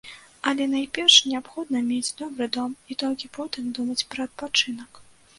[0.51, 4.91] Але найперш неабходна мець добры дом, і толькі потым думаць пра адпачынак.